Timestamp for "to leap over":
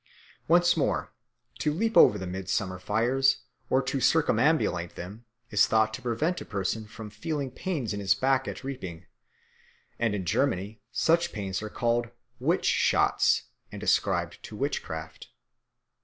1.59-2.17